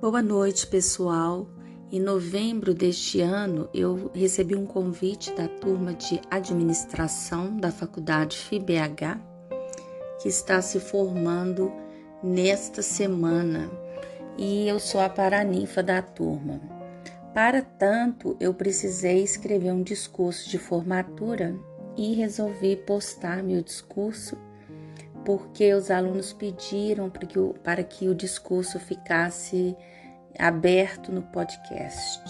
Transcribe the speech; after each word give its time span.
Boa 0.00 0.22
noite, 0.22 0.66
pessoal. 0.66 1.46
Em 1.92 2.00
novembro 2.00 2.72
deste 2.72 3.20
ano, 3.20 3.68
eu 3.74 4.10
recebi 4.14 4.56
um 4.56 4.64
convite 4.64 5.30
da 5.32 5.46
turma 5.46 5.92
de 5.92 6.18
administração 6.30 7.54
da 7.54 7.70
Faculdade 7.70 8.38
FIBH, 8.38 9.20
que 10.22 10.26
está 10.26 10.62
se 10.62 10.80
formando 10.80 11.70
nesta 12.22 12.80
semana, 12.80 13.70
e 14.38 14.66
eu 14.66 14.80
sou 14.80 15.02
a 15.02 15.08
paraninfa 15.10 15.82
da 15.82 16.00
turma. 16.00 16.62
Para 17.34 17.60
tanto, 17.60 18.38
eu 18.40 18.54
precisei 18.54 19.22
escrever 19.22 19.70
um 19.70 19.82
discurso 19.82 20.48
de 20.48 20.56
formatura 20.56 21.54
e 21.94 22.14
resolvi 22.14 22.74
postar 22.74 23.42
meu 23.42 23.62
discurso 23.62 24.34
porque 25.24 25.74
os 25.74 25.90
alunos 25.90 26.32
pediram 26.32 27.10
para 27.10 27.26
que 27.26 27.38
o, 27.38 27.54
para 27.62 27.84
que 27.84 28.08
o 28.08 28.14
discurso 28.14 28.78
ficasse 28.78 29.76
aberto 30.38 31.12
no 31.12 31.22
podcast. 31.22 32.22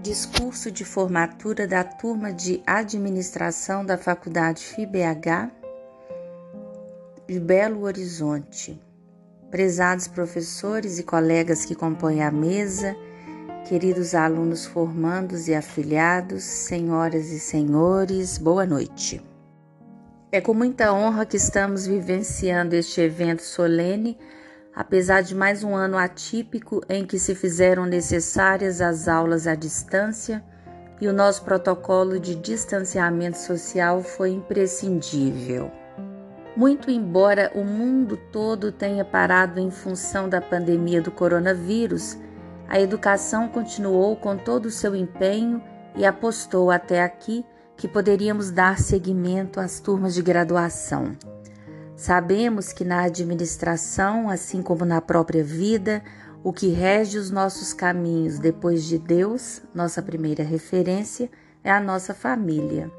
Discurso 0.00 0.70
de 0.70 0.84
formatura 0.84 1.66
da 1.66 1.82
turma 1.82 2.32
de 2.32 2.62
administração 2.66 3.84
da 3.84 3.98
Faculdade 3.98 4.64
FIBH 4.64 5.50
de 7.26 7.40
Belo 7.40 7.82
Horizonte. 7.82 8.80
Prezados 9.50 10.06
professores 10.06 10.98
e 10.98 11.02
colegas 11.02 11.64
que 11.64 11.74
compõem 11.74 12.22
a 12.22 12.30
mesa, 12.30 12.96
queridos 13.68 14.14
alunos 14.14 14.64
formandos 14.64 15.48
e 15.48 15.54
afiliados, 15.54 16.44
senhoras 16.44 17.26
e 17.26 17.40
senhores, 17.40 18.38
boa 18.38 18.64
noite. 18.64 19.20
É 20.36 20.40
com 20.42 20.52
muita 20.52 20.92
honra 20.92 21.24
que 21.24 21.38
estamos 21.38 21.86
vivenciando 21.86 22.76
este 22.76 23.00
evento 23.00 23.40
solene, 23.40 24.18
apesar 24.74 25.22
de 25.22 25.34
mais 25.34 25.64
um 25.64 25.74
ano 25.74 25.96
atípico 25.96 26.82
em 26.90 27.06
que 27.06 27.18
se 27.18 27.34
fizeram 27.34 27.86
necessárias 27.86 28.82
as 28.82 29.08
aulas 29.08 29.46
à 29.46 29.54
distância 29.54 30.44
e 31.00 31.08
o 31.08 31.12
nosso 31.14 31.42
protocolo 31.42 32.20
de 32.20 32.34
distanciamento 32.34 33.38
social 33.38 34.02
foi 34.02 34.28
imprescindível. 34.32 35.70
Muito 36.54 36.90
embora 36.90 37.50
o 37.54 37.64
mundo 37.64 38.18
todo 38.30 38.70
tenha 38.70 39.06
parado 39.06 39.58
em 39.58 39.70
função 39.70 40.28
da 40.28 40.42
pandemia 40.42 41.00
do 41.00 41.10
coronavírus, 41.10 42.18
a 42.68 42.78
educação 42.78 43.48
continuou 43.48 44.14
com 44.16 44.36
todo 44.36 44.66
o 44.66 44.70
seu 44.70 44.94
empenho 44.94 45.62
e 45.96 46.04
apostou 46.04 46.70
até 46.70 47.02
aqui 47.02 47.42
que 47.76 47.86
poderíamos 47.86 48.50
dar 48.50 48.78
seguimento 48.78 49.60
às 49.60 49.80
turmas 49.80 50.14
de 50.14 50.22
graduação. 50.22 51.16
Sabemos 51.94 52.72
que 52.72 52.84
na 52.84 53.02
administração, 53.02 54.28
assim 54.28 54.62
como 54.62 54.84
na 54.84 55.00
própria 55.00 55.42
vida, 55.42 56.02
o 56.44 56.52
que 56.52 56.68
rege 56.68 57.18
os 57.18 57.30
nossos 57.30 57.72
caminhos 57.72 58.38
depois 58.38 58.84
de 58.84 58.98
Deus, 58.98 59.62
nossa 59.74 60.02
primeira 60.02 60.44
referência, 60.44 61.30
é 61.64 61.70
a 61.70 61.80
nossa 61.80 62.14
família. 62.14 62.90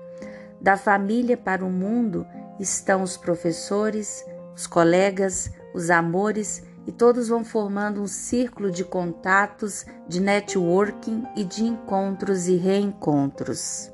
Da 0.59 0.75
família 0.75 1.37
para 1.37 1.63
o 1.63 1.69
mundo 1.69 2.25
estão 2.59 3.03
os 3.03 3.15
professores, 3.15 4.25
os 4.55 4.65
colegas, 4.65 5.51
os 5.73 5.89
amores 5.89 6.63
e 6.87 6.91
todos 6.91 7.27
vão 7.27 7.45
formando 7.45 8.01
um 8.01 8.07
círculo 8.07 8.71
de 8.71 8.83
contatos, 8.83 9.85
de 10.07 10.19
networking 10.19 11.23
e 11.35 11.43
de 11.43 11.63
encontros 11.63 12.47
e 12.47 12.55
reencontros. 12.55 13.91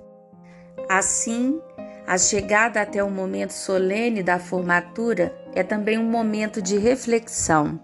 Assim, 0.95 1.59
a 2.05 2.19
chegada 2.19 2.79
até 2.79 3.03
o 3.03 3.09
momento 3.09 3.49
solene 3.49 4.21
da 4.21 4.37
formatura 4.37 5.35
é 5.55 5.63
também 5.63 5.97
um 5.97 6.07
momento 6.07 6.61
de 6.61 6.77
reflexão. 6.77 7.79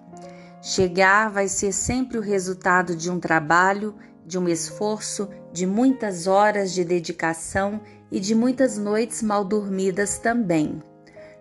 Chegar 0.62 1.32
vai 1.32 1.48
ser 1.48 1.72
sempre 1.72 2.20
o 2.20 2.22
resultado 2.22 2.96
de 2.96 3.10
um 3.10 3.20
trabalho, 3.20 3.96
de 4.24 4.38
um 4.38 4.48
esforço, 4.48 5.28
de 5.52 5.66
muitas 5.66 6.28
horas 6.28 6.72
de 6.72 6.86
dedicação 6.86 7.82
e 8.12 8.20
de 8.20 8.36
muitas 8.36 8.78
noites 8.78 9.24
mal 9.24 9.44
dormidas 9.44 10.20
também. 10.20 10.80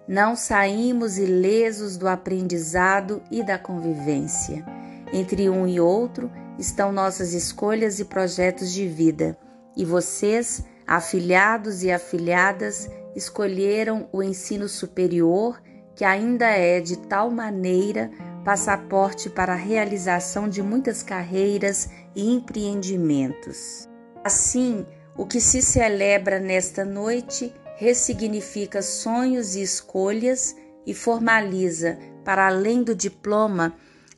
Não 0.09 0.35
saímos 0.37 1.19
ilesos 1.19 1.99
do 1.99 2.09
aprendizado 2.09 3.21
e 3.31 3.43
da 3.43 3.59
convivência. 3.59 4.65
Entre 5.13 5.51
um 5.51 5.67
e 5.67 5.79
outro 5.79 6.33
estão 6.59 6.91
nossas 6.93 7.35
escolhas 7.35 8.01
e 8.01 8.07
projetos 8.07 8.73
de 8.73 8.89
vida, 8.89 9.37
e 9.77 9.85
vocês 9.85 10.65
Afiliados 10.89 11.83
e 11.83 11.93
afiliadas 11.93 12.89
escolheram 13.15 14.09
o 14.11 14.23
ensino 14.23 14.67
superior, 14.67 15.61
que 15.95 16.03
ainda 16.03 16.47
é 16.47 16.81
de 16.81 16.97
tal 16.97 17.31
maneira 17.31 18.11
passaporte 18.43 19.29
para 19.29 19.53
a 19.53 19.57
realização 19.57 20.49
de 20.49 20.63
muitas 20.63 21.03
carreiras 21.03 21.91
e 22.17 22.33
empreendimentos. 22.33 23.87
Assim, 24.25 24.87
o 25.15 25.27
que 25.27 25.43
se 25.43 25.61
celebra 25.61 26.41
nesta 26.41 26.87
noite 26.87 27.53
ressignifica 27.77 28.81
sonhos 28.81 29.57
e 29.57 29.61
escolhas 29.61 30.57
e 30.87 30.95
formaliza, 30.95 31.99
para 32.25 32.47
além 32.47 32.83
do 32.83 32.95
diploma, 32.95 33.75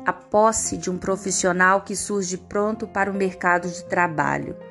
a 0.06 0.12
posse 0.12 0.76
de 0.76 0.88
um 0.88 0.98
profissional 0.98 1.80
que 1.80 1.96
surge 1.96 2.36
pronto 2.36 2.86
para 2.86 3.10
o 3.10 3.14
mercado 3.14 3.68
de 3.68 3.84
trabalho. 3.86 4.69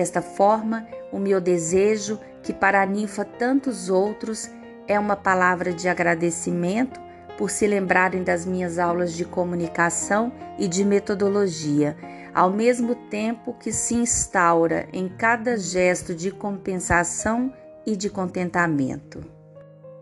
Desta 0.00 0.22
forma, 0.22 0.86
o 1.12 1.18
meu 1.18 1.42
desejo, 1.42 2.18
que 2.42 2.54
para 2.54 2.80
a 2.80 2.86
ninfa 2.86 3.22
tantos 3.22 3.90
outros, 3.90 4.50
é 4.88 4.98
uma 4.98 5.14
palavra 5.14 5.74
de 5.74 5.90
agradecimento 5.90 6.98
por 7.36 7.50
se 7.50 7.66
lembrarem 7.66 8.22
das 8.22 8.46
minhas 8.46 8.78
aulas 8.78 9.12
de 9.12 9.26
comunicação 9.26 10.32
e 10.58 10.66
de 10.66 10.86
metodologia, 10.86 11.98
ao 12.34 12.48
mesmo 12.48 12.94
tempo 12.94 13.52
que 13.52 13.70
se 13.70 13.94
instaura 13.94 14.88
em 14.90 15.06
cada 15.06 15.58
gesto 15.58 16.14
de 16.14 16.30
compensação 16.30 17.52
e 17.84 17.94
de 17.94 18.08
contentamento. 18.08 19.22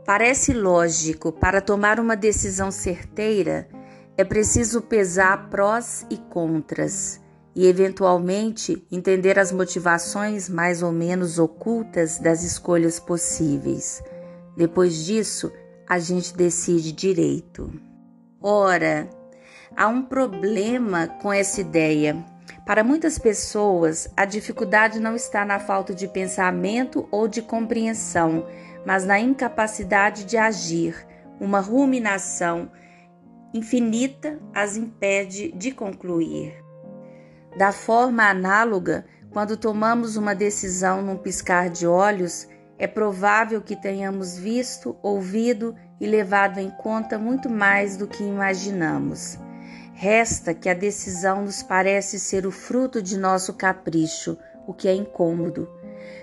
Parece 0.07 0.53
lógico, 0.53 1.33
para 1.33 1.61
tomar 1.61 1.99
uma 1.99 2.15
decisão 2.15 2.71
certeira, 2.71 3.67
é 4.17 4.23
preciso 4.23 4.81
pesar 4.81 5.51
prós 5.51 6.07
e 6.09 6.17
contras 6.17 7.21
e, 7.59 7.67
eventualmente, 7.67 8.87
entender 8.89 9.37
as 9.37 9.51
motivações 9.51 10.49
mais 10.49 10.81
ou 10.81 10.93
menos 10.93 11.41
ocultas 11.41 12.21
das 12.21 12.45
escolhas 12.45 13.01
possíveis. 13.01 14.01
Depois 14.57 15.05
disso, 15.05 15.51
a 15.89 15.99
gente 15.99 16.37
decide 16.37 16.93
direito. 16.93 17.69
Ora, 18.41 19.11
há 19.77 19.89
um 19.89 20.03
problema 20.03 21.09
com 21.21 21.33
essa 21.33 21.61
ideia. 21.61 22.25
Para 22.65 22.85
muitas 22.85 23.19
pessoas, 23.19 24.09
a 24.17 24.25
dificuldade 24.25 25.01
não 25.01 25.17
está 25.17 25.45
na 25.45 25.59
falta 25.59 25.93
de 25.93 26.07
pensamento 26.07 27.09
ou 27.11 27.27
de 27.27 27.43
compreensão, 27.43 28.47
mas 28.87 29.05
na 29.05 29.19
incapacidade 29.19 30.25
de 30.27 30.37
agir. 30.37 30.95
Uma 31.41 31.59
ruminação 31.59 32.71
infinita 33.53 34.39
as 34.55 34.77
impede 34.77 35.51
de 35.51 35.73
concluir. 35.73 36.68
Da 37.57 37.73
forma 37.73 38.25
análoga, 38.25 39.05
quando 39.31 39.57
tomamos 39.57 40.17
uma 40.17 40.35
decisão 40.35 41.03
num 41.03 41.17
piscar 41.17 41.71
de 41.71 41.87
olhos, 41.87 42.49
é 42.79 42.87
provável 42.87 43.61
que 43.61 43.75
tenhamos 43.75 44.39
visto, 44.39 44.97
ouvido 45.03 45.75
e 46.01 46.07
levado 46.07 46.59
em 46.59 46.71
conta 46.71 47.19
muito 47.19 47.51
mais 47.51 47.97
do 47.97 48.07
que 48.07 48.23
imaginamos. 48.23 49.39
Resta 49.93 50.55
que 50.55 50.69
a 50.69 50.75
decisão 50.75 51.43
nos 51.43 51.63
parece 51.63 52.21
ser 52.21 52.47
o 52.47 52.53
fruto 52.53 53.03
de 53.03 53.19
nosso 53.19 53.55
capricho, 53.55 54.39
o 54.67 54.73
que 54.73 54.87
é 54.87 54.95
incômodo. 54.95 55.69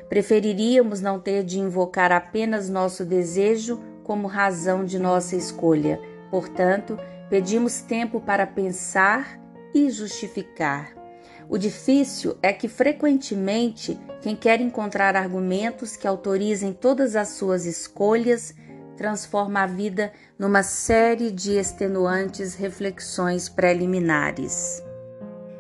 Preferiríamos 0.08 1.02
não 1.02 1.20
ter 1.20 1.44
de 1.44 1.60
invocar 1.60 2.12
apenas 2.12 2.70
nosso 2.70 3.04
desejo 3.04 3.82
como 4.04 4.28
razão 4.28 4.86
de 4.86 4.98
nossa 4.98 5.36
escolha. 5.36 6.00
Portanto, 6.32 6.98
pedimos 7.30 7.82
tempo 7.82 8.22
para 8.22 8.48
pensar 8.48 9.40
e 9.74 9.90
justificar. 9.90 11.05
O 11.48 11.58
difícil 11.58 12.38
é 12.42 12.52
que, 12.52 12.68
frequentemente, 12.68 14.00
quem 14.22 14.36
quer 14.36 14.60
encontrar 14.60 15.16
argumentos 15.16 15.96
que 15.96 16.08
autorizem 16.08 16.74
todas 16.74 17.16
as 17.16 17.30
suas 17.30 17.66
escolhas 17.66 18.54
transforma 18.98 19.62
a 19.62 19.68
vida 19.68 20.12
numa 20.40 20.64
série 20.64 21.30
de 21.30 21.52
extenuantes 21.54 22.56
reflexões 22.56 23.48
preliminares. 23.48 24.84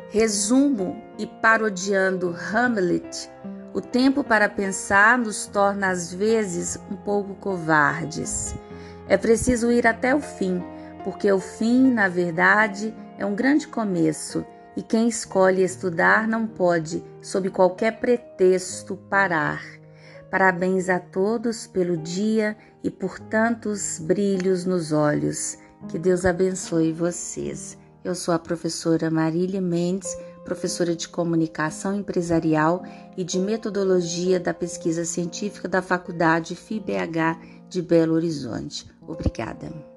Resumo 0.09 1.01
e 1.19 1.27
parodiando 1.27 2.35
Hamlet, 2.51 3.29
o 3.73 3.81
tempo 3.81 4.23
para 4.23 4.49
pensar 4.49 5.17
nos 5.17 5.45
torna 5.47 5.89
às 5.89 6.13
vezes 6.13 6.79
um 6.89 6.95
pouco 6.95 7.35
covardes. 7.35 8.55
É 9.07 9.17
preciso 9.17 9.71
ir 9.71 9.85
até 9.85 10.15
o 10.15 10.21
fim, 10.21 10.63
porque 11.03 11.31
o 11.31 11.39
fim, 11.39 11.91
na 11.91 12.07
verdade, 12.07 12.95
é 13.19 13.25
um 13.25 13.35
grande 13.35 13.67
começo 13.67 14.45
e 14.75 14.83
quem 14.83 15.07
escolhe 15.07 15.63
estudar 15.63 16.27
não 16.27 16.45
pode, 16.45 17.03
sob 17.21 17.49
qualquer 17.49 17.99
pretexto, 17.99 18.95
parar. 19.09 19.63
Parabéns 20.29 20.89
a 20.89 20.99
todos 20.99 21.65
pelo 21.65 21.95
dia 21.97 22.57
e 22.83 22.89
por 22.89 23.19
tantos 23.19 23.99
brilhos 23.99 24.65
nos 24.65 24.91
olhos. 24.91 25.57
Que 25.87 25.97
Deus 25.97 26.25
abençoe 26.25 26.91
vocês. 26.91 27.77
Eu 28.03 28.13
sou 28.13 28.33
a 28.33 28.39
professora 28.39 29.09
Marília 29.09 29.61
Mendes, 29.61 30.15
professora 30.43 30.95
de 30.95 31.07
Comunicação 31.07 31.95
Empresarial 31.95 32.83
e 33.15 33.23
de 33.23 33.39
Metodologia 33.39 34.39
da 34.39 34.53
Pesquisa 34.53 35.05
Científica 35.05 35.67
da 35.67 35.81
Faculdade 35.81 36.55
FIBH 36.55 37.39
de 37.69 37.81
Belo 37.81 38.13
Horizonte. 38.13 38.85
Obrigada. 39.07 39.94